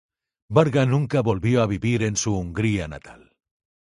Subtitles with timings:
[0.49, 3.35] Varga nunca volvió a vivir en su Hungría natal.